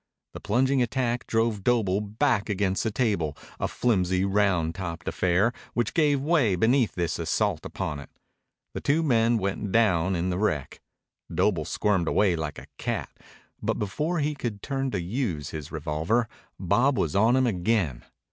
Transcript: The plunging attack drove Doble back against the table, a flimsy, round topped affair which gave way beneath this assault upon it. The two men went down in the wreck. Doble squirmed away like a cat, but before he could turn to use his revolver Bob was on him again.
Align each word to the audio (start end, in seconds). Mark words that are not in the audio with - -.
The 0.33 0.39
plunging 0.39 0.81
attack 0.81 1.27
drove 1.27 1.63
Doble 1.63 2.01
back 2.01 2.49
against 2.49 2.83
the 2.83 2.89
table, 2.89 3.37
a 3.59 3.67
flimsy, 3.67 4.25
round 4.25 4.73
topped 4.73 5.07
affair 5.07 5.53
which 5.75 5.93
gave 5.93 6.19
way 6.23 6.55
beneath 6.55 6.95
this 6.95 7.19
assault 7.19 7.67
upon 7.67 7.99
it. 7.99 8.09
The 8.73 8.81
two 8.81 9.03
men 9.03 9.37
went 9.37 9.71
down 9.71 10.15
in 10.15 10.31
the 10.31 10.39
wreck. 10.39 10.81
Doble 11.31 11.65
squirmed 11.65 12.07
away 12.07 12.35
like 12.35 12.57
a 12.57 12.65
cat, 12.79 13.15
but 13.61 13.77
before 13.77 14.17
he 14.21 14.33
could 14.33 14.63
turn 14.63 14.89
to 14.89 14.99
use 14.99 15.51
his 15.51 15.71
revolver 15.71 16.27
Bob 16.59 16.97
was 16.97 17.15
on 17.15 17.35
him 17.35 17.45
again. 17.45 18.03